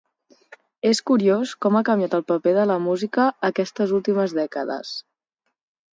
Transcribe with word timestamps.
És 0.91 1.01
curiós 1.09 1.51
com 1.65 1.77
ha 1.77 1.83
canviat 1.91 2.15
el 2.19 2.25
paper 2.31 2.55
de 2.57 2.65
la 2.71 2.77
música 2.87 3.27
aquestes 3.53 3.97
últimes 3.99 4.35
dècades 4.43 4.99